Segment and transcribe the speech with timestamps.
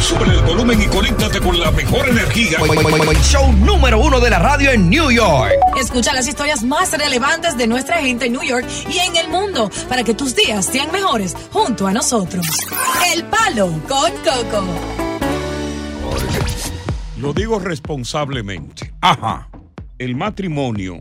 [0.00, 2.58] Sube el volumen y conéctate con la mejor energía.
[3.22, 5.52] Show número uno de la radio en New York.
[5.80, 9.70] Escucha las historias más relevantes de nuestra gente en New York y en el mundo
[9.88, 12.46] para que tus días sean mejores junto a nosotros.
[13.12, 14.64] El Palo con Coco.
[17.18, 18.92] Lo digo responsablemente.
[19.00, 19.48] Ajá.
[19.98, 21.00] El matrimonio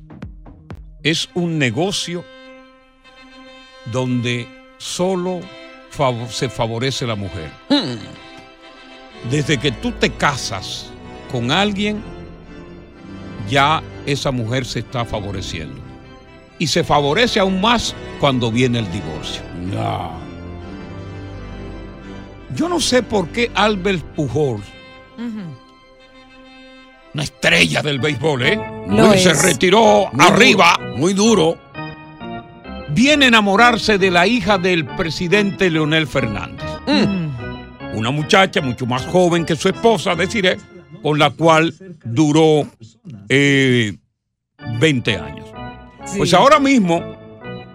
[1.03, 2.23] es un negocio
[3.91, 5.41] donde solo
[5.95, 7.51] fav- se favorece la mujer.
[9.29, 10.91] Desde que tú te casas
[11.31, 12.01] con alguien,
[13.49, 15.81] ya esa mujer se está favoreciendo.
[16.59, 19.41] Y se favorece aún más cuando viene el divorcio.
[22.55, 24.63] Yo no sé por qué Albert Pujols,
[27.13, 28.59] una estrella del béisbol, ¿eh?
[28.87, 29.41] Lo se es.
[29.41, 30.75] retiró Muy arriba.
[30.79, 31.57] duro, muy duro.
[32.89, 36.65] Viene a enamorarse de la hija del presidente Leonel Fernández.
[36.87, 37.24] Mm.
[37.95, 40.57] Una muchacha mucho más joven que su esposa, deciré,
[41.01, 42.67] con la cual duró
[43.29, 43.95] eh,
[44.79, 45.47] 20 años.
[46.17, 47.01] Pues ahora mismo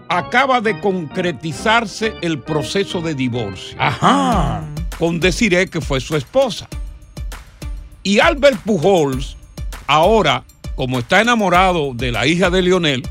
[0.07, 3.77] acaba de concretizarse el proceso de divorcio.
[3.79, 4.63] Ajá.
[4.99, 6.67] Con Desiree, que fue su esposa.
[8.03, 9.37] Y Albert Pujols,
[9.87, 10.43] ahora,
[10.75, 13.03] como está enamorado de la hija de Lionel,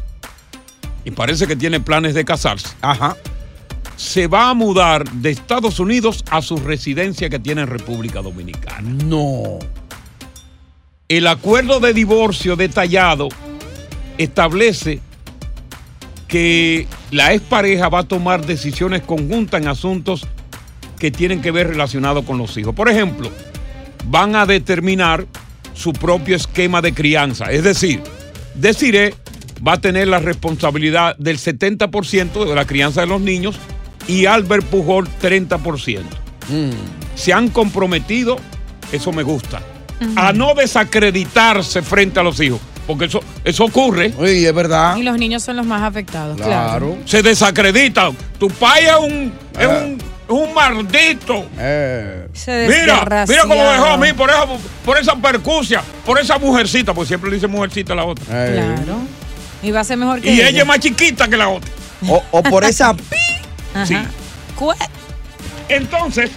[1.05, 3.17] y parece que tiene planes de casarse, Ajá.
[4.01, 8.89] Se va a mudar de Estados Unidos a su residencia que tiene en República Dominicana.
[9.05, 9.59] No.
[11.07, 13.29] El acuerdo de divorcio detallado
[14.17, 15.01] establece
[16.29, 20.27] que la expareja va a tomar decisiones conjuntas en asuntos
[20.99, 22.75] que tienen que ver relacionados con los hijos.
[22.75, 23.31] Por ejemplo,
[24.07, 25.27] van a determinar
[25.75, 27.53] su propio esquema de crianza.
[27.53, 28.03] Es decir,
[28.55, 29.15] Desiree
[29.67, 33.61] va a tener la responsabilidad del 70% de la crianza de los niños
[34.09, 36.03] y Albert Pujol 30%.
[37.15, 38.37] Se han comprometido,
[38.93, 39.61] eso me gusta,
[40.17, 44.13] a no desacreditarse frente a los hijos, porque eso, eso ocurre.
[44.19, 44.97] Uy, es verdad.
[44.97, 46.37] Y los niños son los más afectados.
[46.41, 46.97] Claro.
[47.05, 48.17] Se desacreditan.
[48.39, 49.85] Tu pai es un, es Ah.
[49.85, 51.47] un, es un maldito.
[51.59, 52.27] Eh.
[52.33, 54.47] Se Mira, mira cómo dejó a mí por esa,
[54.85, 58.25] por esa percusia, por esa mujercita, porque siempre le dice mujercita a la otra.
[58.31, 58.53] eh.
[58.77, 58.99] Claro.
[59.63, 61.71] Y va a ser mejor que Y ella es más chiquita que la otra.
[62.09, 62.97] O, o por esa.
[63.75, 63.87] Ajá.
[63.87, 63.97] Sí.
[65.69, 66.31] Entonces,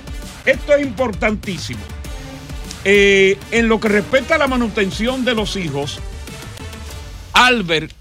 [0.45, 1.81] esto es importantísimo.
[2.85, 5.99] Eh, en lo que respecta a la manutención de los hijos,
[7.33, 7.93] Albert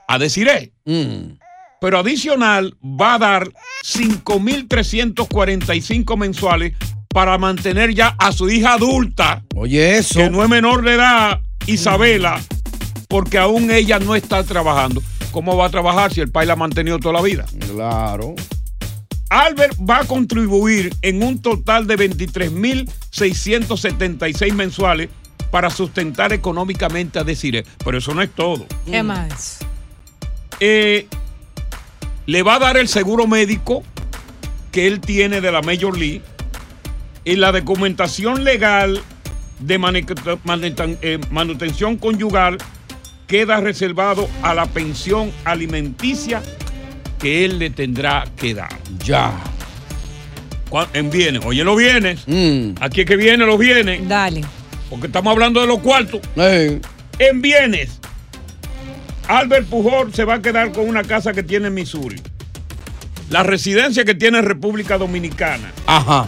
[0.08, 0.74] A deciré.
[0.86, 1.34] Mm.
[1.80, 3.52] Pero adicional va a dar
[3.86, 6.74] 5.345 mensuales
[7.14, 10.20] para mantener ya a su hija adulta Oye, eso.
[10.20, 12.40] que no es menor de edad, Isabela,
[13.08, 15.02] porque aún ella no está trabajando.
[15.32, 17.46] ¿Cómo va a trabajar si el país la ha mantenido toda la vida?
[17.72, 18.34] Claro.
[19.30, 25.10] Albert va a contribuir en un total de 23.676 mensuales
[25.52, 27.64] para sustentar económicamente a Desiree.
[27.84, 28.66] Pero eso no es todo.
[28.86, 29.60] ¿Qué más?
[30.60, 31.08] Eh,
[32.26, 33.84] le va a dar el seguro médico
[34.72, 36.22] que él tiene de la Major League
[37.30, 39.02] y la documentación legal
[39.60, 42.58] de eh, manutención conyugal
[43.28, 46.42] queda reservado a la pensión alimenticia
[47.20, 48.70] que él le tendrá que dar.
[49.06, 49.32] Ya.
[50.94, 52.72] En bienes, oye los bienes, Mm.
[52.82, 54.42] aquí es que vienen los bienes, Dale.
[54.90, 56.22] porque estamos hablando de los cuartos.
[56.36, 56.82] Eh.
[57.20, 58.00] En bienes,
[59.28, 62.20] Albert Pujol se va a quedar con una casa que tiene en Missouri.
[63.30, 65.72] La residencia que tiene en República Dominicana.
[65.86, 66.26] Ajá.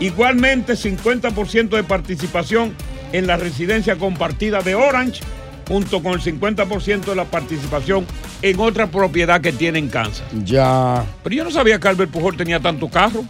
[0.00, 2.74] Igualmente 50% de participación
[3.12, 5.20] en la residencia compartida de Orange,
[5.66, 8.06] junto con el 50% de la participación
[8.42, 10.26] en otra propiedad que tiene en Kansas.
[10.44, 11.04] Ya.
[11.24, 13.24] Pero yo no sabía que Albert Pujol tenía tanto carro.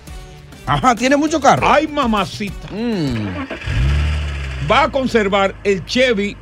[0.67, 1.67] Ajá, tiene mucho carro.
[1.73, 2.69] Ay, mamacita.
[2.71, 3.26] Mm.
[4.71, 6.37] Va a conservar el Chevy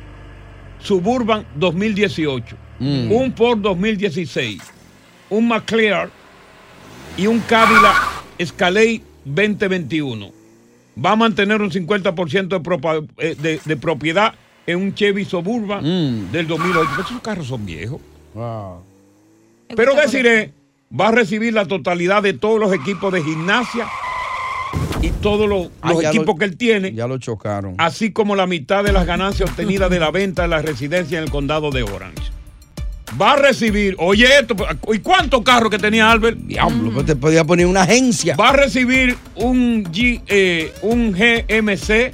[0.79, 3.11] Suburban 2018, Mm.
[3.11, 4.61] un Ford 2016,
[5.29, 6.11] un McLaren
[7.17, 7.95] y un Cadillac
[8.37, 10.31] Escalade 2021.
[11.03, 14.33] Va a mantener un 50% de, propa- eh, de- de propiedad
[14.65, 16.31] en un Chevy Suburban Mm.
[16.31, 16.89] del 2008.
[16.95, 18.01] Pero esos carros son viejos.
[18.33, 18.81] Wow.
[19.75, 20.53] Pero deciré,
[20.97, 23.87] va a recibir la totalidad de todos los equipos de gimnasia
[25.01, 27.75] y todos los, Ah, los equipos lo- que él tiene, Ya lo chocaron.
[27.77, 31.25] así como la mitad de las ganancias obtenidas de la venta de la residencia en
[31.25, 32.31] el condado de Orange.
[33.19, 34.55] Va a recibir, oye esto,
[34.93, 36.37] ¿y cuántos carros que tenía Albert?
[36.39, 38.35] Diablo, pues te podía poner una agencia.
[38.35, 42.11] Va a recibir un, G, eh, un GMC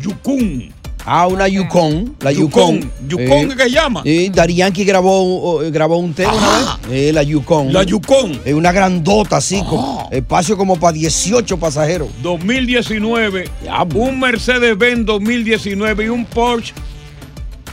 [0.00, 0.72] Yukon.
[1.06, 2.16] Ah, una Yukon.
[2.20, 2.90] La Yukon.
[3.08, 3.50] Yukon.
[3.56, 4.02] ¿qué se llama?
[4.04, 6.78] Sí, Dari Yankee grabó, oh, grabó un tema una.
[6.90, 7.72] Eh, la Yukon.
[7.72, 8.40] La Yukon.
[8.44, 12.08] Es una grandota así, con espacio como para 18 pasajeros.
[12.22, 13.50] 2019,
[13.94, 16.72] un Mercedes-Benz 2019 y un Porsche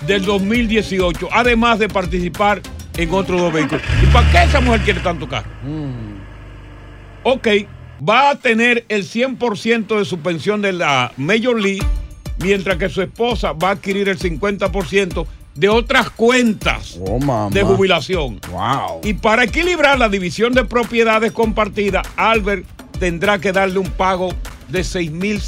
[0.07, 2.61] del 2018, además de participar
[2.97, 3.83] en otros dos vehículos.
[4.03, 5.49] ¿Y para qué esa mujer quiere tanto carro?
[7.23, 7.47] Ok,
[8.07, 11.85] va a tener el 100% de su pensión de la Major League,
[12.39, 18.39] mientras que su esposa va a adquirir el 50% de otras cuentas Oh, de jubilación.
[18.51, 19.01] Wow.
[19.03, 22.65] Y para equilibrar la división de propiedades compartidas, Albert
[22.99, 24.29] tendrá que darle un pago
[24.69, 25.41] de 6 mil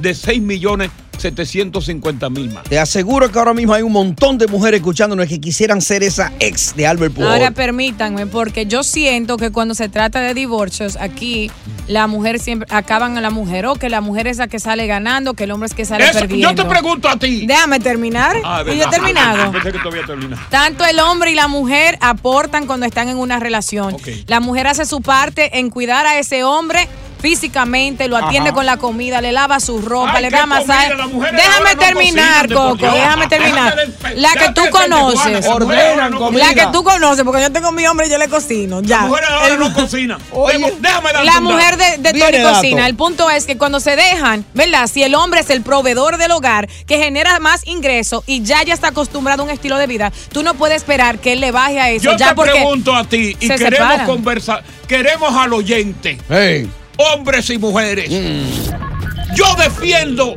[0.00, 2.64] de 6 millones 750 mil más.
[2.64, 6.32] Te aseguro que ahora mismo hay un montón de mujeres escuchándonos que quisieran ser esa
[6.40, 7.30] ex de Albert Pujol.
[7.30, 11.50] Ahora permítanme, porque yo siento que cuando se trata de divorcios, aquí
[11.86, 14.86] la mujer siempre acaban a la mujer, o que la mujer es la que sale
[14.86, 16.50] ganando, que el hombre es que sale Eso, perdiendo.
[16.50, 17.46] yo te pregunto a ti.
[17.46, 18.36] Déjame terminar.
[18.44, 19.52] Ah, y yo he terminado.
[19.52, 20.42] Pensé que todavía terminado.
[20.50, 23.96] Tanto el hombre y la mujer aportan cuando están en una relación.
[24.26, 26.88] La mujer hace su parte en cuidar a ese hombre
[27.20, 28.54] físicamente, lo atiende Ajá.
[28.54, 30.92] con la comida, le lava su ropa, Ay, le da masaje.
[31.12, 33.76] Déjame terminar, Coco, déjame terminar.
[34.16, 35.46] La que tú conoces.
[35.46, 36.14] Ordenan.
[36.34, 38.80] La que tú conoces, porque yo tengo mi hombre y yo le cocino.
[38.82, 38.98] Ya.
[38.98, 40.18] Las mujeres ahora no cocinan.
[40.32, 42.86] Oye, Déjame- la mujer de, Tony cocina.
[42.86, 44.88] El punto es que cuando se dejan, ¿verdad?
[44.92, 48.74] Si el hombre es el proveedor del hogar, que genera más ingreso y ya ya
[48.74, 51.80] está acostumbrado a un estilo de vida, tú no puedes esperar que él le baje
[51.80, 52.04] a eso.
[52.04, 56.70] Yo ya te porque pregunto a ti y se queremos conversar, queremos al oyente, Hey.
[56.96, 58.10] hombres y mujeres.
[58.10, 59.34] Mm.
[59.34, 60.36] Yo defiendo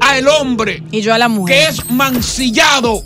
[0.00, 1.68] al hombre Y yo a la que mujer.
[1.70, 3.02] es mancillado.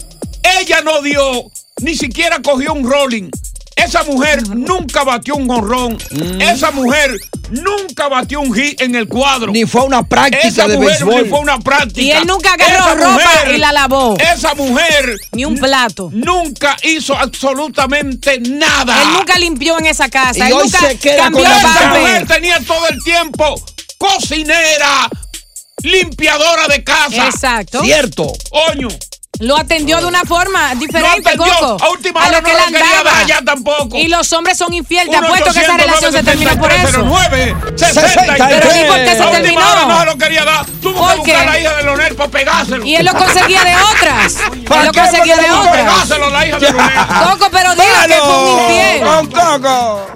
[0.60, 1.50] Ella no dio,
[1.80, 3.30] ni siquiera cogió un rolling.
[3.76, 5.98] Esa mujer nunca batió un honrón.
[6.12, 6.40] Mm.
[6.40, 7.10] Esa mujer
[7.50, 9.50] nunca batió un hit en el cuadro.
[9.50, 11.22] Ni fue una práctica Esa de mujer béisbol.
[11.24, 12.00] ni fue una práctica.
[12.00, 14.16] Y él nunca agarró Esa ropa mujer- y la lavó.
[14.18, 16.08] Esa mujer Ni un plato.
[16.12, 19.02] nunca hizo absolutamente nada.
[19.02, 20.38] Él nunca limpió en esa casa.
[20.38, 21.58] Y él hoy nunca se queda cambió con la.
[21.58, 23.60] Esa mujer tenía todo el tiempo
[23.98, 25.08] cocinera,
[25.84, 27.26] limpiadora de casa.
[27.26, 27.82] Exacto.
[27.82, 28.32] Cierto.
[28.50, 28.88] Coño.
[29.40, 31.54] Lo atendió de una forma diferente, No atendió.
[31.68, 31.84] Coco.
[31.84, 33.96] A última hora lo no que lo él quería dar ya tampoco.
[33.96, 35.10] Y los hombres son infieles.
[35.10, 36.98] Te 1 apuesto que esa relación se terminó por eso.
[37.02, 39.60] 909 Pero ¿y por qué se A última terminó?
[39.72, 40.66] hora no se lo quería dar.
[40.80, 41.42] Tuvo ¿Por que buscar qué?
[41.42, 42.84] a la hija de Leonel para pegárselo.
[42.84, 44.34] Y él lo conseguía de otras.
[44.68, 45.00] ¿Para Él lo qué?
[45.00, 45.76] conseguía de no otras.
[45.78, 46.98] Pegárselo a la hija de Leonel.
[47.32, 49.02] Coco, pero diga que fue un infiel.
[49.02, 50.06] Con Coco.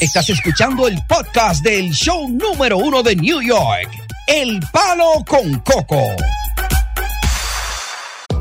[0.00, 3.90] Estás escuchando el podcast del show número uno de New York.
[4.34, 6.16] El Palo con Coco.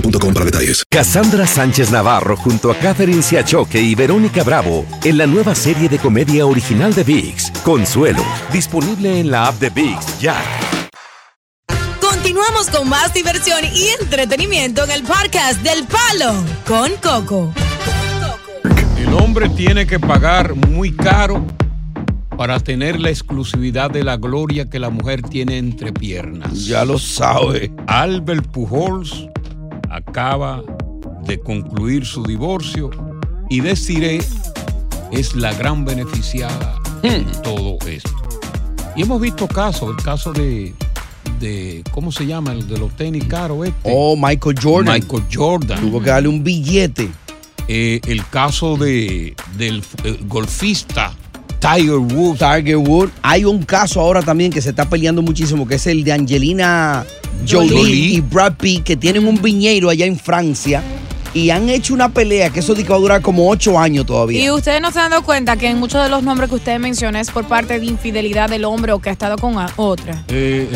[0.00, 0.84] boostmobile.com para detalles.
[0.90, 5.98] Cassandra Sánchez Navarro junto a Catherine Siachoque y Verónica Bravo en la nueva serie de
[5.98, 10.36] comedia original de VIX, Consuelo, disponible en la app de VIX ya.
[12.00, 16.34] Continuamos con más diversión y entretenimiento en el podcast del Palo
[16.66, 17.52] con Coco.
[18.98, 21.44] El hombre tiene que pagar muy caro
[22.36, 26.66] para tener la exclusividad de la gloria que la mujer tiene entre piernas.
[26.66, 27.72] Ya lo sabe.
[27.86, 29.28] Albert Pujols
[29.90, 30.62] acaba
[31.24, 32.90] de concluir su divorcio
[33.48, 34.20] y Desiree
[35.10, 38.10] es la gran beneficiada en todo esto.
[38.96, 40.74] Y hemos visto casos, el caso de,
[41.40, 42.52] de ¿cómo se llama?
[42.52, 43.92] El de los tenis caros este.
[43.94, 44.94] Oh, Michael Jordan.
[44.94, 45.80] Michael Jordan.
[45.80, 47.08] Tuvo que darle un billete.
[47.68, 51.14] Eh, el caso de, del eh, golfista
[51.60, 52.38] Tiger Woods.
[52.38, 53.12] Tiger Woods.
[53.22, 57.04] Hay un caso ahora también que se está peleando muchísimo, que es el de Angelina
[57.48, 58.14] Jolie, Jolie.
[58.14, 60.82] y Brad Pitt, que tienen un viñeiro allá en Francia
[61.38, 64.06] y han hecho una pelea que eso de que va a durar como ocho años
[64.06, 64.42] todavía.
[64.42, 66.80] Y ustedes no se han dado cuenta que en muchos de los nombres que ustedes
[66.80, 70.24] mencionan es por parte de infidelidad del hombre o que ha estado con otra.
[70.28, 70.68] Eh,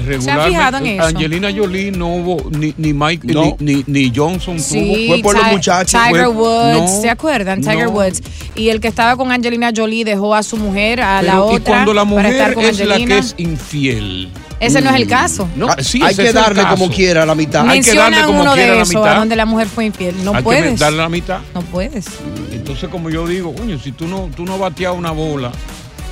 [0.47, 1.05] fijado en eso?
[1.07, 3.57] Angelina Jolie no hubo, ni, ni Mike, No.
[3.59, 5.07] ni, ni, ni Johnson Sí, tuvo.
[5.15, 6.01] Fue por los muchachos.
[6.01, 7.61] Tiger fue- Woods, no, ¿se acuerdan?
[7.61, 7.91] Tiger no.
[7.93, 8.23] Woods.
[8.55, 11.61] Y el que estaba con Angelina Jolie dejó a su mujer, a la otra, y
[11.61, 13.15] cuando la para estar mujer con es la Angelina.
[13.15, 14.29] que es infiel.
[14.63, 15.49] Ese no es el caso.
[15.57, 17.69] No, Ah, sí, hay que darle como quiera la mitad.
[17.69, 19.17] Hay que darle como uno quiera de la esos, a mitad.
[19.17, 20.15] donde la mujer fue infiel.
[20.25, 20.79] No Hay que puedes.
[20.79, 21.41] darle la mitad.
[21.55, 22.07] No puedes.
[22.53, 25.51] Entonces, como yo digo, coño, si tú no, tú no bateas una bola,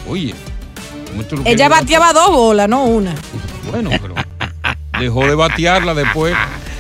[0.09, 0.35] oye,
[1.11, 3.15] ¿cómo tú lo Ella bateaba dos bolas, no una.
[3.71, 4.15] Bueno, pero
[4.99, 6.35] dejó de batearla después.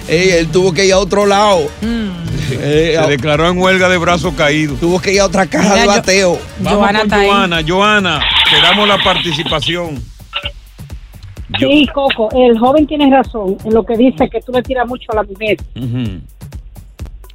[0.08, 1.60] Ey, él tuvo que ir a otro lado.
[2.52, 4.80] Eh, Se a- declaró en huelga de brazos caídos.
[4.80, 6.38] tuvo que ir a otra caja Mira, de yo- bateo.
[6.58, 7.28] Vamos Joana con está ahí.
[7.28, 7.60] Joana.
[7.66, 10.02] Joana, te damos la participación.
[11.60, 14.86] Yo- Sí, Coco, el joven tiene razón en lo que dice que tú le tiras
[14.88, 15.56] mucho a la mujer.
[15.76, 16.20] Ujú.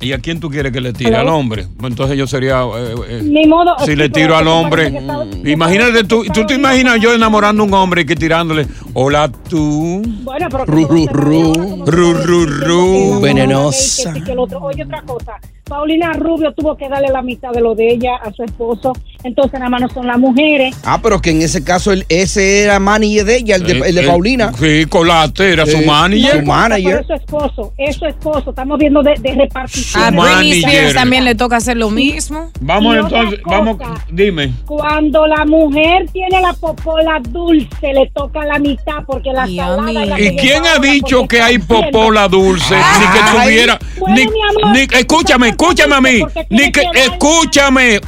[0.01, 1.15] ¿Y a quién tú quieres que le tire?
[1.15, 1.65] ¿Al hombre?
[1.79, 2.61] Pues Entonces yo sería...
[2.63, 3.75] eh, eh, Ni modo.
[3.85, 7.73] si le tiro al hombre, estaba- imagínate tú, tú te imaginas yo enamorando a un
[7.73, 11.53] hombre y que tirándole, hola tú, Bueno, pero Ru, ru, ru.
[11.85, 13.21] Ru, ru, ru.
[13.21, 14.13] Venenosa.
[14.61, 15.39] Oye, otra cosa.
[15.69, 18.93] Paulina Rubio tuvo que darle la mitad de lo de ella a su esposo.
[19.23, 20.75] Entonces, nada más no son las mujeres.
[20.83, 23.81] Ah, pero que en ese caso el- ese era manager de ella, el de, Eh,
[23.87, 24.51] el de eh, Paulina.
[24.59, 26.39] Sí, Colate, era su manager.
[26.41, 26.83] Su manager.
[26.97, 27.73] Pero su esposo.
[27.77, 28.51] Es su esposo.
[28.51, 30.03] Estamos viendo de, de repartición.
[30.03, 30.59] A Britney.
[30.63, 32.51] Spears también le toca hacer lo mismo.
[32.61, 33.77] Vamos Y entonces, vamos,
[34.11, 34.53] dime.
[34.67, 40.07] Cuando la mujer tiene la popola dulce, le toca la mitad porque la salada es
[40.09, 42.75] la ¿Y quién ha dicho que hay popola dulce?
[42.75, 43.43] Ni que Ay.
[43.45, 43.79] tuviera.
[43.99, 46.21] Bueno, Ni, mi amor, ni- escúchame, escúchame a mí.
[46.49, 47.99] Ni que, escúchame.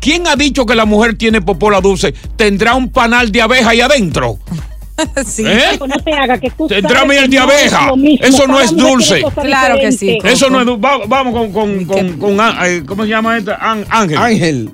[0.00, 2.12] ¿Quién ha dicho que la mujer tiene popola dulce?
[2.36, 4.38] ¿Tendrá un panal de abeja ahí adentro?
[5.26, 5.44] sí.
[5.46, 5.76] ¿Eh?
[5.78, 7.90] Pues no te haga que tú Tendrá miel de abeja.
[8.20, 9.22] Eso no es dulce.
[9.42, 10.18] Claro que sí.
[10.24, 10.66] Eso no es.
[10.66, 13.56] du- va- Vamos con, con, con, con Á- eh, ¿Cómo se llama esta?
[13.60, 14.18] Án- Ángel.
[14.18, 14.70] Ángel,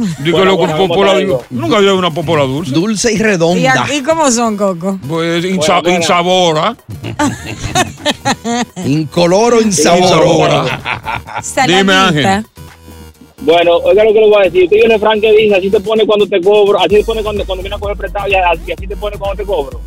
[0.24, 2.72] Digo, Bueno, lo- bueno, popola- nunca había una popola dulce.
[2.72, 3.86] dulce y ¿Y, redonda.
[3.94, 4.98] ¿Y cómo son, Coco?
[5.08, 5.96] Pues insa- bueno.
[5.98, 6.76] insabora.
[8.86, 10.80] Incoloro, insabora.
[11.66, 12.44] Dime, Ángel.
[13.42, 14.64] Bueno, oiga lo que le voy a decir.
[14.64, 17.44] Usted viene Frank que dice, así te pone cuando te cobro, así te pone cuando,
[17.46, 19.80] cuando viene a coger prestado y así, así te pone cuando te cobro.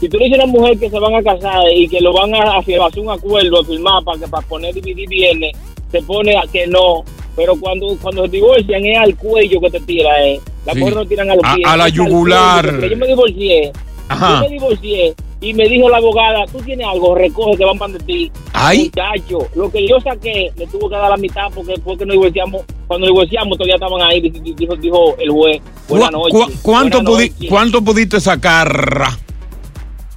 [0.00, 2.12] Si tú le dices a una mujer que se van a casar y que lo
[2.12, 5.56] van a, a hacer un acuerdo, a firmar para, que, para poner dividir bienes,
[5.90, 7.02] se pone a que no.
[7.36, 10.40] Pero cuando, cuando se divorcian es al cuello que te tira, eh.
[10.64, 10.80] Las Sí.
[10.80, 11.68] mujeres no tiran a los A- pies.
[11.68, 12.66] a la yugular.
[12.70, 13.72] cuello, Yo me divorcié.
[14.08, 14.34] Ajá.
[14.36, 17.92] Yo me divorcié y me dijo la abogada, tú tienes algo, recoge que van para
[17.92, 18.32] de ti.
[18.52, 18.84] Ay.
[18.84, 22.62] Muchacho, lo que yo saqué le tuvo que dar la mitad porque porque nos divorciamos.
[22.86, 25.60] Cuando nos divorciamos todavía estaban ahí, di- dijo, dijo el juez.
[25.88, 26.32] Buenas ¿Cu- noches.
[26.56, 27.02] cu- ¿Cuánto.
[27.48, 29.04] ¿Cuánto pudiste sacar?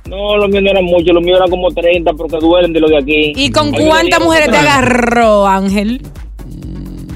[0.06, 2.88] No, los míos no eran muchos, los míos eran como 30 porque duelen de lo
[2.88, 3.34] de aquí.
[3.36, 6.02] ¿Y con cuántas mujeres te agarró, Ángel?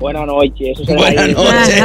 [0.03, 1.75] Buenas noches, eso Buenas noches.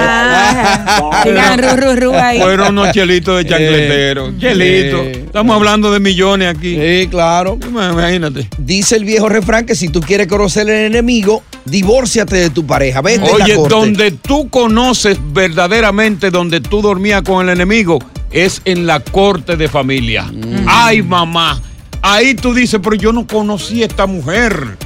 [1.24, 2.40] Digan ru, ru, ru ahí.
[2.40, 4.32] Fueron unos chelitos de chancletero.
[4.40, 5.02] Chelito.
[5.04, 5.12] eh.
[5.24, 6.74] Estamos hablando de millones aquí.
[6.74, 7.56] Sí, claro.
[7.64, 8.48] Imagínate.
[8.58, 13.02] Dice el viejo refrán que si tú quieres conocer el enemigo, divórciate de tu pareja.
[13.02, 13.72] Vete a la Oye, corte.
[13.76, 18.00] donde tú conoces verdaderamente donde tú dormías con el enemigo
[18.32, 20.24] es en la corte de familia.
[20.24, 20.64] Mm.
[20.66, 21.62] Ay, mamá.
[22.02, 24.76] Ahí tú dices, pero yo no conocí a esta mujer.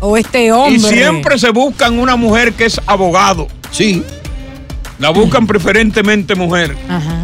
[0.00, 0.76] O este hombre.
[0.76, 3.46] Y siempre se buscan una mujer que es abogado.
[3.70, 4.02] Sí.
[4.98, 6.76] La buscan preferentemente mujer.
[6.88, 7.22] Ajá.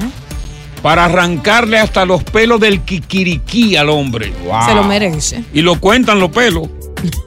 [0.83, 4.33] Para arrancarle hasta los pelos del kikiriquí al hombre.
[4.67, 5.43] Se lo merece.
[5.53, 6.69] Y lo cuentan los pelos.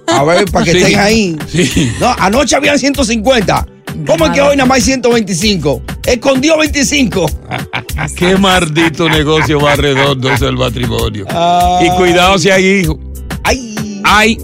[0.07, 0.77] A ver, para que Sí.
[0.77, 1.37] estén ahí.
[1.47, 1.91] Sí.
[1.99, 3.65] No, anoche habían 150.
[4.07, 5.81] ¿Cómo es que hoy nada más hay 125?
[6.05, 7.25] Escondió 25.
[8.15, 11.25] Qué maldito negocio más redondo es el matrimonio.
[11.29, 11.87] Ay.
[11.87, 12.97] Y cuidado si hay hijos.
[13.43, 14.01] Ay.
[14.05, 14.37] Ay.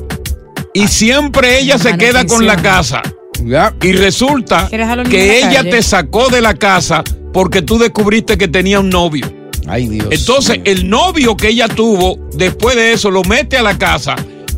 [0.75, 3.01] Y siempre ella se queda con la casa.
[3.41, 3.73] Ya.
[3.81, 5.69] Y resulta ¿Quieres a los niños que ella calle?
[5.69, 7.01] te sacó de la casa
[7.31, 9.25] porque tú descubriste que tenía un novio.
[9.67, 10.07] Ay, Dios.
[10.11, 14.17] Entonces, el novio que ella tuvo, después de eso, lo mete a la casa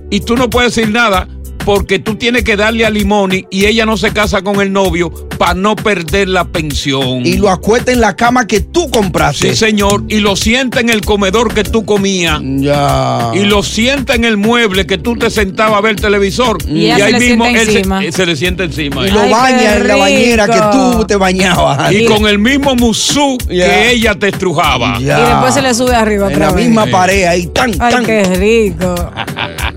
[0.09, 1.27] y tú no puedes decir nada
[1.67, 5.11] porque tú tienes que darle a Limoni y ella no se casa con el novio
[5.37, 7.25] para no perder la pensión.
[7.25, 9.49] Y lo acuesta en la cama que tú compraste.
[9.49, 10.05] Sí, señor.
[10.07, 12.39] Y lo sienta en el comedor que tú comías.
[12.41, 13.31] Ya.
[13.33, 16.57] Y lo sienta en el mueble que tú te sentabas a ver televisor.
[16.69, 18.01] Y se le sienta él se- encima.
[18.13, 19.05] se, le sienta encima.
[19.05, 21.91] Y lo Ay, baña en la bañera que tú te bañabas.
[21.91, 23.65] Y con el mismo musú Ya.
[23.65, 24.99] que ella te estrujaba.
[25.01, 25.19] Ya.
[25.19, 26.65] Y después se le sube arriba En otra la vez.
[26.65, 26.91] misma Sí.
[26.91, 27.47] pared ahí.
[27.47, 28.05] Tan, Ay, tan.
[28.05, 28.95] qué rico.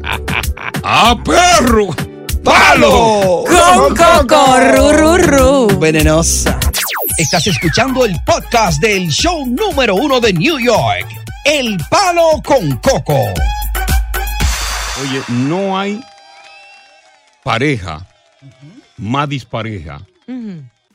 [0.82, 1.88] ¡Ah, perro!
[2.42, 3.44] ¡Palo!
[3.46, 5.78] Con coco, ru, ru, ru.
[5.78, 6.58] Venenosa.
[7.18, 11.06] Estás escuchando el podcast del show número uno de New York,
[11.44, 13.18] El Palo con Coco.
[15.02, 16.00] Oye, no hay
[17.44, 18.06] pareja
[18.96, 20.00] más dispareja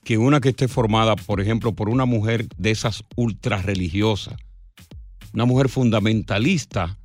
[0.04, 4.36] que una que esté formada, por ejemplo, por una mujer de esas ultra religiosas,
[5.34, 6.98] una mujer fundamentalista,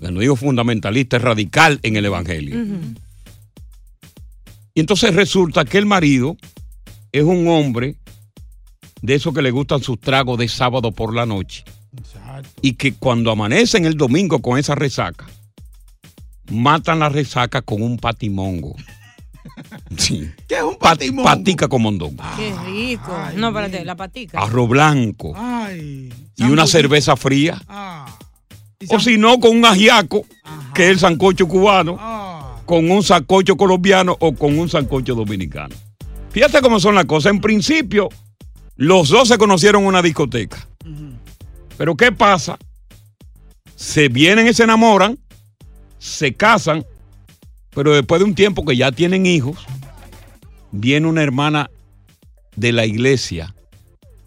[0.00, 2.64] no digo fundamentalista, es radical en el Evangelio.
[4.74, 6.36] Y entonces resulta que el marido
[7.12, 7.96] es un hombre
[9.02, 11.64] de esos que le gustan sus tragos de sábado por la noche.
[12.62, 15.26] Y que cuando amanecen el domingo con esa resaca,
[16.50, 18.76] matan la resaca con un patimongo.
[19.96, 20.30] Sí.
[20.48, 21.24] ¿Qué es un Pa- patimongo?
[21.24, 22.22] patica con mondongo.
[22.36, 23.12] Qué rico.
[23.36, 24.38] no, espérate, la patica.
[24.40, 25.32] Arroz blanco.
[25.36, 26.12] Ay.
[26.36, 27.60] Y una cerveza fría.
[27.68, 28.06] Ah.
[28.88, 30.24] O si no, con un ajiaco,
[30.74, 32.56] que es el sancocho cubano, Ah.
[32.64, 35.74] con un sancocho colombiano o con un sancocho dominicano.
[36.30, 37.32] Fíjate cómo son las cosas.
[37.32, 38.08] En principio,
[38.76, 40.66] los dos se conocieron en una discoteca.
[41.76, 42.58] Pero ¿qué pasa?
[43.74, 45.18] Se vienen y se enamoran,
[45.98, 46.84] se casan,
[47.74, 49.58] pero después de un tiempo que ya tienen hijos,
[50.70, 51.70] viene una hermana
[52.56, 53.54] de la iglesia,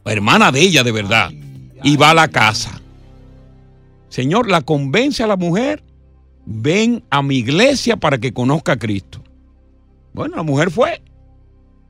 [0.06, 1.32] hermana de ella de verdad,
[1.84, 2.82] y va a la casa.
[4.14, 5.84] Señor, la convence a la mujer,
[6.46, 9.24] ven a mi iglesia para que conozca a Cristo.
[10.14, 11.02] Bueno, la mujer fue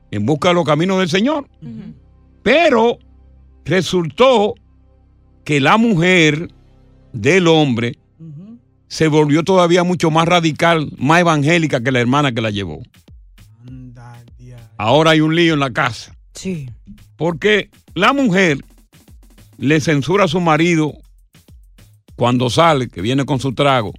[0.10, 1.50] en busca de los caminos del Señor.
[2.42, 2.98] Pero
[3.66, 4.56] resultó
[5.44, 6.48] que la mujer
[7.12, 7.98] del hombre
[8.88, 12.84] se volvió todavía mucho más radical, más evangélica que la hermana que la llevó.
[14.78, 16.16] Ahora hay un lío en la casa.
[16.34, 16.70] Sí.
[17.18, 18.60] Porque la mujer
[19.58, 20.94] le censura a su marido
[22.16, 23.94] cuando sale, que viene con su trago.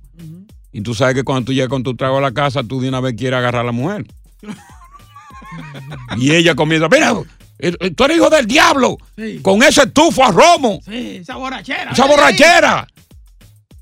[0.73, 2.88] Y tú sabes que cuando tú llegas con tu trago a la casa, tú de
[2.88, 4.06] una vez quieres agarrar a la mujer.
[6.16, 7.12] y ella comienza, mira,
[7.59, 9.38] eh, eh, tú eres hijo del diablo, Sí.
[9.42, 11.92] con ese tufo a romo, Sí, esa borrachera.
[11.92, 12.87] esa borrachera.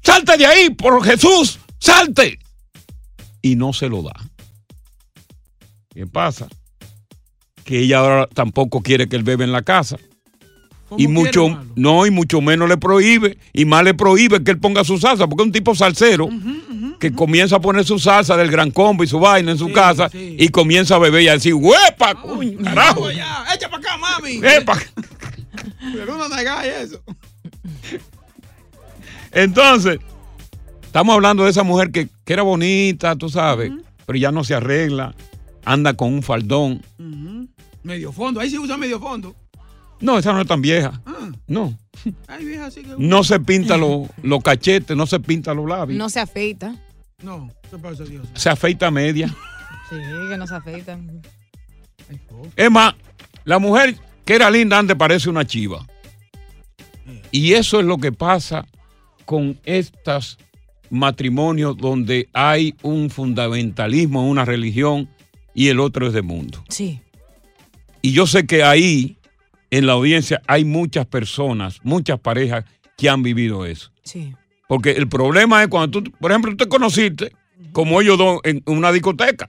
[0.03, 2.39] Salte de ahí, por Jesús, salte.
[3.41, 4.13] Y no se lo da.
[5.95, 6.49] ¿Qué pasa?
[7.65, 9.97] Que ella ahora tampoco quiere que él bebe en la casa.
[10.99, 14.85] Y mucho, no, y mucho menos le prohíbe, y más le prohíbe que él ponga
[14.85, 16.29] su salsa, porque es un tipo salsero
[16.99, 20.09] que comienza a poner su salsa del gran combo y su vaina en su casa
[20.13, 23.11] y comienza a beber y a decir, ¡huepa, coño, carajo!
[23.11, 24.41] Ya, echa para acá, mami.
[24.43, 24.79] ¡Epa!
[25.95, 27.03] Pero una eso.
[29.33, 29.99] Entonces,
[30.83, 33.73] estamos hablando de esa mujer que, que era bonita, tú sabes,
[34.07, 35.15] pero ya no se arregla,
[35.65, 36.83] anda con un faldón.
[37.83, 38.41] Medio fondo.
[38.41, 39.35] Ahí sí usa medio fondo.
[40.03, 41.01] No, esa no es tan vieja.
[41.47, 41.79] No.
[42.27, 42.95] Ay, vieja, así que.
[42.99, 45.99] No se pinta los cachetes, no se pinta los labios.
[45.99, 46.75] No se afeita.
[47.23, 48.27] No, ¿qué pasa, Dios?
[48.35, 49.29] Se afeita a media.
[49.89, 49.97] Sí,
[50.29, 50.99] que no se afeita.
[52.57, 52.95] Es más,
[53.45, 55.87] la mujer que era linda antes parece una chiva.
[57.31, 58.67] Y eso es lo que pasa
[59.25, 60.39] con estos
[60.91, 65.09] matrimonios donde hay un fundamentalismo en una religión
[65.55, 66.63] y el otro es de mundo.
[66.69, 67.01] Sí.
[68.03, 69.17] Y yo sé que ahí,
[69.73, 72.67] en la audiencia, hay muchas personas, muchas parejas
[72.99, 73.91] que han vivido eso.
[74.05, 74.35] Sí.
[74.69, 77.33] Porque el problema es cuando tú, por ejemplo, tú te conociste,
[77.73, 79.47] como ellos dos, en una discoteca,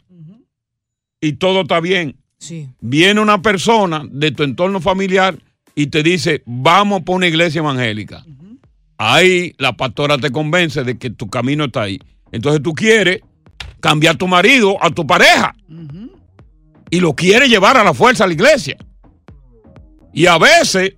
[1.19, 2.15] y todo está bien.
[2.37, 2.69] Sí.
[2.79, 5.37] Viene una persona de tu entorno familiar
[5.75, 8.25] y te dice, vamos por una iglesia evangélica.
[8.97, 11.99] Ahí la pastora te convence de que tu camino está ahí.
[12.31, 13.19] Entonces tú quieres
[13.81, 15.53] cambiar tu marido a tu pareja.
[16.89, 18.77] Y lo quieres llevar a la fuerza a la iglesia.
[20.13, 20.93] Y a veces,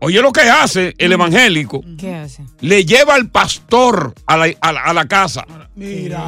[0.00, 2.42] oye lo que hace el evangélico, ¿Qué hace?
[2.60, 5.46] le lleva al pastor a la, a la- a la casa.
[5.76, 6.24] Mira.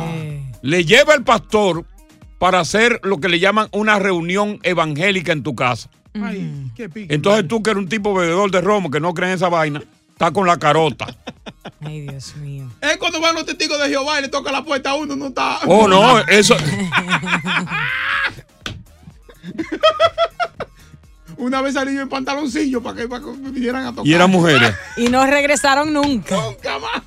[0.63, 1.85] Le lleva al pastor
[2.39, 5.89] para hacer lo que le llaman una reunión evangélica en tu casa.
[6.23, 7.15] Ay, qué pique.
[7.15, 9.83] Entonces tú que eres un tipo bebedor de romo que no cree en esa vaina,
[10.11, 11.07] está con la carota.
[11.81, 12.71] Ay, Dios mío.
[12.81, 15.27] Es cuando van los testigos de Jehová y le toca la puerta a uno, no
[15.29, 15.61] está.
[15.67, 16.57] Oh, no, eso.
[21.39, 24.07] Una vez salí yo en pantaloncillo para que, para que me vinieran a tocar.
[24.07, 24.73] Y eran mujeres.
[24.97, 26.37] Y no regresaron nunca.
[26.37, 27.03] Nunca más.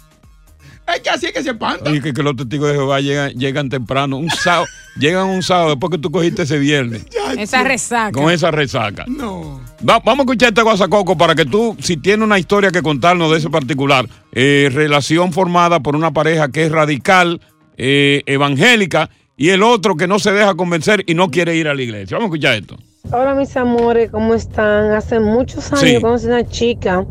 [0.95, 1.91] Es que así es que se espanta.
[1.91, 4.65] Que, que los testigos de Jehová llegan, llegan temprano, un sábado,
[4.97, 7.05] llegan un sábado después que tú cogiste ese viernes
[7.37, 8.11] Esa resaca.
[8.11, 9.05] con esa resaca.
[9.07, 9.61] No.
[9.87, 13.29] Va- vamos a escuchar este guasacoco para que tú, si tienes una historia que contarnos
[13.31, 17.39] de ese particular, eh, relación formada por una pareja que es radical,
[17.77, 21.75] eh, evangélica, y el otro que no se deja convencer y no quiere ir a
[21.75, 22.17] la iglesia.
[22.17, 22.77] Vamos a escuchar esto.
[23.11, 24.91] Hola mis amores, ¿cómo están?
[24.91, 26.01] Hace muchos años Sí.
[26.01, 27.05] conocí una chica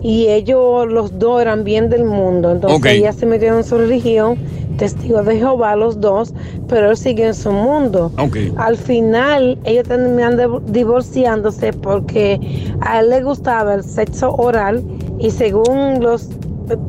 [0.00, 2.52] y ellos los dos eran bien del mundo.
[2.52, 4.36] Entonces ella se metió en su religión,
[4.78, 6.32] testigos de Jehová los dos,
[6.68, 8.12] pero él siguió en su mundo.
[8.56, 12.40] Al final ellos terminan divorciándose porque
[12.80, 14.84] a él le gustaba el sexo oral
[15.18, 16.28] y según los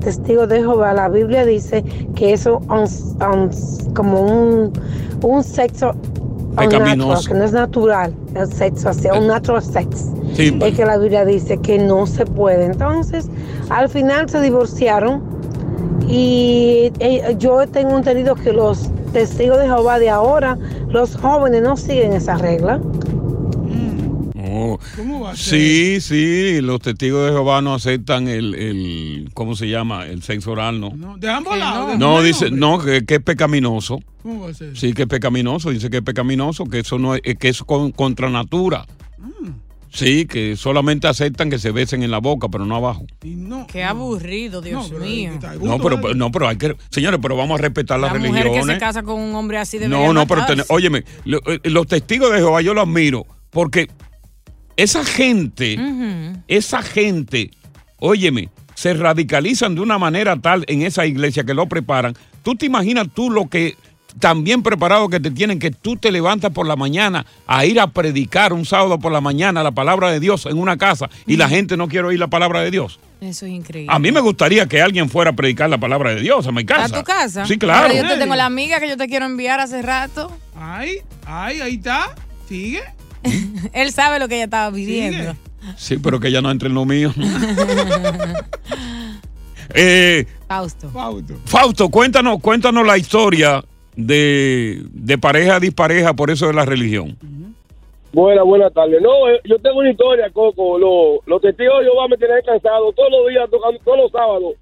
[0.02, 1.84] testigos de Jehová, la Biblia dice
[2.16, 3.16] que eso es
[3.96, 4.72] como un,
[5.24, 5.94] un sexo
[6.56, 7.30] Pecaminoso.
[7.30, 10.12] que no es natural, el sexo, así, un natural sex.
[10.34, 10.58] Sí.
[10.62, 12.66] Es que la Biblia dice que no se puede.
[12.66, 13.30] Entonces,
[13.70, 15.24] al final se divorciaron
[16.08, 20.58] y eh, yo tengo entendido que los testigos de Jehová de ahora,
[20.90, 22.80] los jóvenes no siguen esa regla.
[24.58, 24.80] Oh.
[25.36, 30.06] Sí, sí, los testigos de Jehová no aceptan el, el ¿cómo se llama?
[30.06, 30.92] El sexo oral, ¿no?
[31.18, 31.92] De ambos lados.
[31.92, 34.00] de No, y dice, no, que, que es pecaminoso.
[34.24, 34.78] ¿Cómo va a ser?
[34.78, 37.92] Sí, que es pecaminoso, dice que es pecaminoso, que eso no es, que es con-
[37.92, 38.86] contra natura.
[39.92, 43.06] Sí, que solamente aceptan que se besen en la boca, pero no abajo.
[43.72, 45.32] Qué aburrido, Dios mío.
[45.62, 48.40] No, pero, no, pero hay que, señores, pero vamos a respetar las La mujer que
[48.42, 48.80] se religiones.
[48.80, 52.30] casa con un hombre así de No, no, pero ten- óyeme, lo- eh, los testigos
[52.34, 53.88] de Jehová yo los admiro porque
[54.78, 55.78] esa gente,
[56.48, 57.52] esa gente,
[58.00, 62.14] óyeme, se radicalizan de una manera tal en esa iglesia que lo preparan.
[62.44, 63.76] Tú te imaginas tú lo que
[64.20, 67.80] tan bien preparado que te tienen que tú te levantas por la mañana a ir
[67.80, 71.38] a predicar un sábado por la mañana la palabra de Dios en una casa y
[71.38, 73.00] la gente no quiere oír la palabra de Dios.
[73.22, 73.94] Eso es increíble.
[73.94, 76.66] A mí me gustaría que alguien fuera a predicar la palabra de Dios a mi
[76.66, 76.96] casa.
[76.96, 77.46] ¿A tu casa?
[77.46, 77.88] Sí, claro.
[77.88, 80.32] Ahora yo te tengo la amiga que yo te quiero enviar hace rato.
[80.56, 82.14] Ay, ay, ahí está.
[82.48, 82.84] Sigue.
[83.74, 85.36] Él sabe lo que ella estaba pidiendo.
[85.78, 87.12] Sí, pero que ella no entre en lo mío.
[89.74, 90.90] Eh, Fausto.
[91.46, 93.64] Fausto, cuéntanos, cuéntanos la historia
[93.96, 97.18] de, de pareja dispareja por eso de la religión.
[98.14, 99.02] Buenas, buenas tardes.
[99.02, 100.78] No, eh, yo tengo una historia, Coco.
[100.80, 104.54] Lo- los testigos de Jehová me tienen cansado todos los días, tocando, todos los sábados,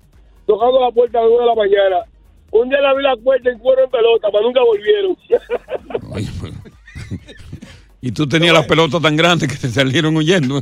[0.48, 2.06] tocando la puerta a las 9 de la mañana.
[2.52, 5.18] Un día le abrí la puerta en cuero en pelota, pero nunca volvieron.
[8.06, 10.62] Y tú tenías las pelotas tan grandes que te salieron huyendo.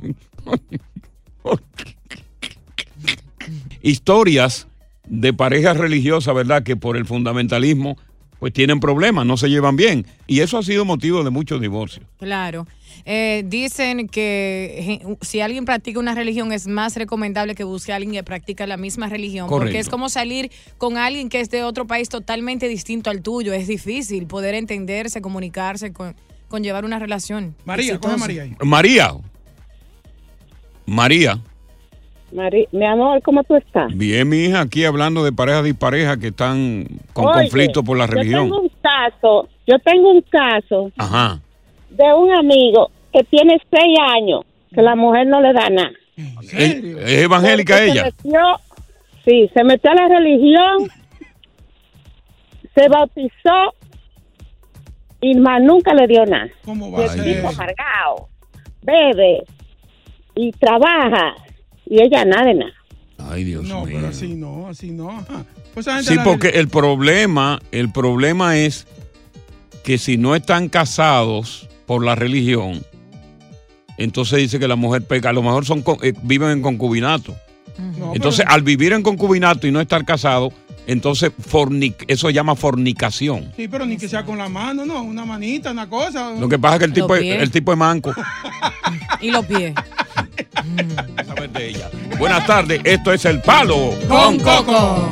[3.81, 4.67] Historias
[5.07, 6.61] de parejas religiosas, ¿verdad?
[6.61, 7.97] Que por el fundamentalismo
[8.39, 10.05] pues tienen problemas, no se llevan bien.
[10.27, 12.05] Y eso ha sido motivo de muchos divorcios.
[12.19, 12.67] Claro.
[13.05, 17.95] Eh, dicen que je- si alguien practica una religión es más recomendable que busque a
[17.95, 19.47] alguien que practica la misma religión.
[19.49, 23.53] Porque es como salir con alguien que es de otro país totalmente distinto al tuyo.
[23.53, 26.15] Es difícil poder entenderse, comunicarse, con,
[26.51, 27.55] con llevar una relación.
[27.65, 28.17] María, coge exitosa.
[28.17, 28.55] María ahí.
[28.61, 29.11] María.
[30.85, 32.67] María.
[32.71, 33.95] Mi amor, ¿cómo tú estás?
[33.97, 38.05] Bien, mi hija, aquí hablando de parejas disparejas que están con Oye, conflicto por la
[38.07, 38.49] religión.
[38.49, 41.39] Yo tengo un caso, yo tengo un caso Ajá.
[41.89, 44.41] de un amigo que tiene seis años,
[44.73, 45.91] que la mujer no le da nada.
[46.43, 48.03] ¿Es, es evangélica Porque ella?
[48.03, 48.41] Se metió,
[49.25, 50.89] sí, se metió a la religión,
[52.75, 53.73] se bautizó
[55.21, 56.49] y más nunca le dio nada.
[56.65, 58.29] ¿Cómo Y el tipo amargado,
[58.81, 59.43] bebe
[60.35, 61.35] y trabaja
[61.85, 62.71] y ella nada de nada.
[63.29, 63.95] Ay, Dios No, mío.
[63.97, 65.09] pero así no, así no.
[65.11, 65.45] Ajá.
[65.73, 68.85] Pues Sí, porque el problema, el problema es
[69.85, 72.83] que si no están casados por la religión,
[73.97, 75.29] entonces dice que la mujer peca.
[75.29, 77.33] A lo mejor son eh, viven en concubinato.
[77.97, 80.51] No, Entonces, pero- al vivir en concubinato y no estar casado,
[80.87, 83.51] entonces fornic- eso se llama fornicación.
[83.55, 86.31] Sí, pero ni que sea con la mano, no, una manita, una cosa.
[86.39, 88.13] Lo que pasa es que el tipo, es, el tipo es manco.
[89.21, 89.73] Y los pies.
[91.25, 91.89] Saber de ella.
[92.17, 95.09] Buenas tardes, esto es El Palo Con Coco.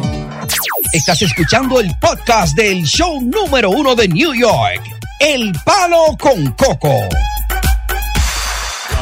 [0.94, 4.82] Estás escuchando el podcast del show número uno de New York,
[5.20, 6.94] El Palo con Coco.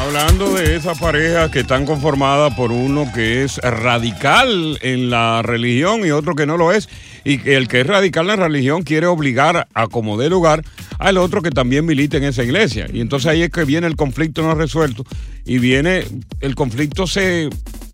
[0.08, 6.00] Hablando de esas parejas que están conformadas por uno que es radical en la religión
[6.06, 6.88] y otro que no lo es,
[7.24, 10.64] y que el que es radical en la religión quiere obligar a como dé lugar
[10.98, 12.86] al otro que también milita en esa iglesia.
[12.90, 15.04] Y entonces ahí es que viene el conflicto no resuelto
[15.44, 16.06] y viene,
[16.40, 17.50] el conflicto se,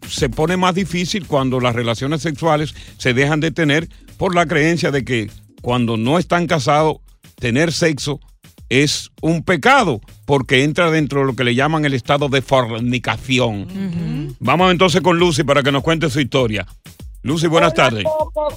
[0.09, 4.92] se pone más difícil cuando las relaciones sexuales se dejan de tener por la creencia
[4.92, 6.98] de que cuando no están casados,
[7.40, 8.20] tener sexo
[8.82, 14.34] es un pecado porque entra dentro de lo que le llaman el estado de fornicación.
[14.40, 16.66] Vamos entonces con Lucy para que nos cuente su historia.
[17.24, 18.04] Lucy, buenas tardes.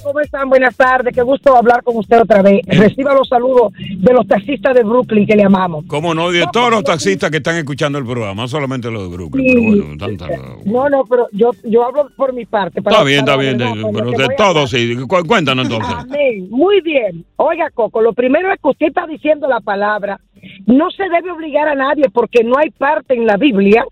[0.04, 0.48] ¿Cómo están?
[0.50, 1.14] Buenas tardes.
[1.14, 2.60] Qué gusto hablar con usted otra vez.
[2.66, 5.86] Reciba los saludos de los taxistas de Brooklyn que le amamos.
[5.86, 6.30] ¿Cómo no?
[6.30, 9.54] De todos los taxistas que están escuchando el programa, no solamente los de Brooklyn, Sí.
[9.54, 10.28] pero bueno, tanta-
[10.66, 12.82] No, no, pero yo, yo hablo por mi parte.
[12.82, 14.96] para- Está bien, está bien, de- pero de todos sí.
[15.08, 15.94] Cu- Cuéntanos entonces.
[15.94, 16.48] Amén.
[16.50, 17.24] Muy bien.
[17.36, 20.20] Oiga, Coco, lo primero es que usted está diciendo la palabra.
[20.66, 23.84] No se debe obligar a nadie porque no hay parte en la Biblia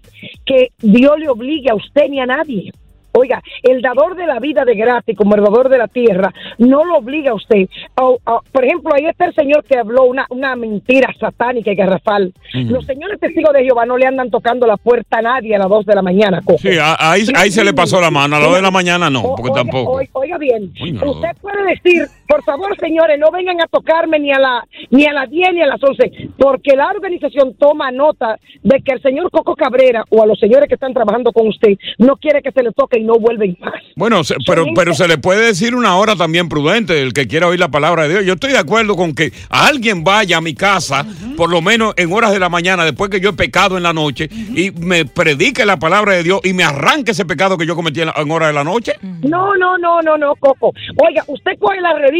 [0.45, 2.73] que Dios le obligue a usted ni a nadie.
[3.17, 6.85] Oiga, el dador de la vida de gratis como el dador de la tierra no
[6.85, 7.69] lo obliga a usted.
[8.01, 11.75] O- o- por ejemplo, ahí está el señor que habló una, una mentira satánica y
[11.77, 12.33] garrafal.
[12.53, 15.69] Los señores testigos de Jehová no le andan tocando la puerta a nadie a las
[15.69, 16.41] 2 de la mañana.
[16.59, 18.37] Sí, ahí, ahí se le pasó la mano.
[18.37, 19.93] A las 2 de la mañana no, porque Oiga, tampoco.
[19.93, 21.11] oiga, oiga bien, Uy, no.
[21.13, 25.13] usted puede decir, por favor, señores, no vengan a tocarme ni a la ni a
[25.13, 29.31] las 10 ni a las 11, porque la organización toma nota de que el señor
[29.31, 32.63] Coco Cabrera o a los señores que están trabajando con usted no quiere que se
[32.63, 33.75] le toque y no vuelven más.
[33.97, 37.49] Bueno, se- pero, pero se le puede decir una hora también prudente, el que quiera
[37.49, 38.25] oír la palabra de Dios.
[38.25, 41.05] Yo estoy de acuerdo con que alguien vaya a mi casa,
[41.37, 43.93] por lo menos en horas de la mañana, después que yo he pecado en la
[43.93, 47.75] noche, y me predique la palabra de Dios y me arranque ese pecado que yo
[47.77, 48.93] cometí en, en horas de la noche.
[49.23, 50.73] No, no, no, no, no, Coco.
[51.07, 52.16] Oiga, usted coge la revista,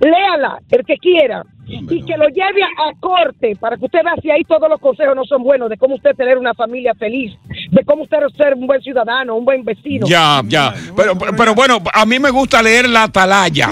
[0.00, 4.30] léala, el que quiera, y que lo lleve a, corte para que usted vea si
[4.30, 7.32] ahí todos los consejos no son buenos, de cómo usted tener una familia feliz,
[7.70, 10.06] de cómo usted ser un buen ciudadano, un buen vecino.
[10.06, 10.74] Ya, ya.
[10.96, 13.68] Pero, pero, pero bueno, a mí me gusta leer la atalaya.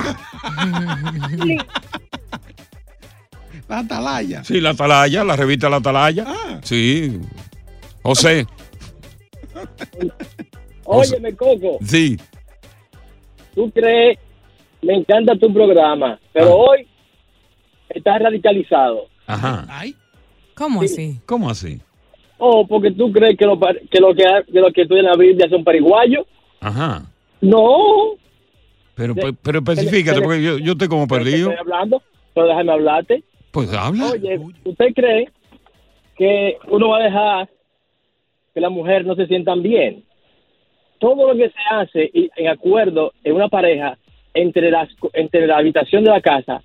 [3.69, 4.45] La atalaya.
[4.45, 6.27] Sí, la atalaya, la revista La Atalaya.
[6.63, 7.19] Sí.
[8.03, 8.47] José,
[10.85, 12.19] Óyeme, Coco, sí.
[13.55, 14.19] tú crees,
[14.83, 16.87] me encanta tu programa, pero hoy
[17.89, 19.07] estás radicalizado.
[19.27, 19.67] Ajá.
[20.55, 21.19] ¿Cómo así?
[21.27, 21.81] ¿Cómo así?
[22.39, 25.17] Oh, porque tú crees que lo, que lo que, que lo que estoy en la
[25.17, 26.27] Biblia son pariguayos.
[26.61, 27.03] Ajá.
[27.41, 28.15] No.
[28.95, 31.51] Pero, De- pero especifícate, de- porque yo, yo estoy como Pero perdido.
[31.51, 32.03] Estoy hablando,
[32.35, 33.23] pero déjame hablarte.
[33.53, 34.11] Pues habla.
[34.11, 35.29] Oye, ¿usted cree
[36.17, 37.49] que uno va a dejar
[38.55, 40.05] que las mujeres no se sientan bien?
[40.99, 43.99] Todo lo que se hace y- en acuerdo en una pareja
[44.35, 46.63] entre, las, entre la habitación de la casa,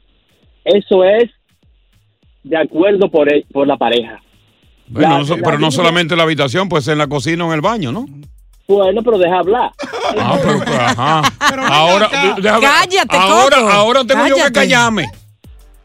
[0.64, 1.30] eso es
[2.44, 4.22] de acuerdo por, el- por la pareja.
[4.88, 7.48] Bueno, La- no so- la pero no solamente la habitación, pues en la cocina o
[7.50, 8.06] en el baño, ¿no?
[8.68, 9.72] Bueno, pero deja hablar.
[10.18, 11.22] Ah, pero, ajá.
[11.74, 14.54] Ahora, déjame- Cállate, ahora, ahora tengo yo que Cállate.
[14.54, 15.06] callarme.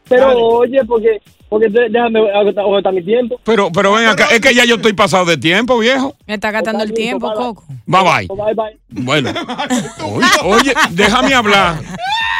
[0.09, 1.21] Pero oye, porque,
[1.53, 3.39] porque déjame agotar agotar mi tiempo.
[3.43, 6.15] Pero, pero ven acá, es que ya yo estoy pasado de tiempo, viejo.
[6.25, 7.63] Me está gastando el tiempo, Coco.
[7.85, 8.27] Bye bye.
[8.27, 8.79] Bye bye.
[8.89, 9.31] Bueno.
[10.03, 11.77] Oye, oye, déjame hablar.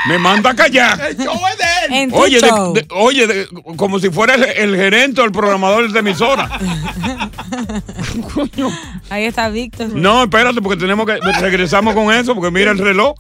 [0.07, 0.99] Me manda a callar.
[2.11, 2.73] Oye, de- show.
[2.73, 6.49] de- oye, de- como si fuera el, el gerente o el programador de emisora.
[9.09, 9.89] Ahí está Víctor.
[9.93, 13.15] No, espérate, porque tenemos que regresamos con eso, porque mira el reloj.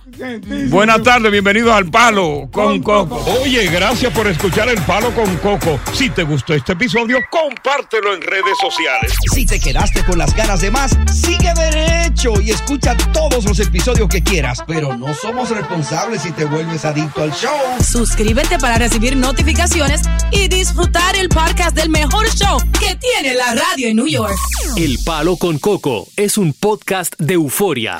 [0.69, 3.23] Buenas tardes, bienvenidos al Palo con Coco.
[3.41, 5.79] Oye, gracias por escuchar el Palo con Coco.
[5.93, 9.13] Si te gustó este episodio, compártelo en redes sociales.
[9.33, 14.07] Si te quedaste con las ganas de más, sigue derecho y escucha todos los episodios
[14.09, 14.63] que quieras.
[14.67, 17.51] Pero no somos responsables si te vuelves adicto al show.
[17.83, 23.89] Suscríbete para recibir notificaciones y disfrutar el podcast del mejor show que tiene la radio
[23.89, 24.35] en New York.
[24.75, 27.99] El Palo con Coco es un podcast de euforia.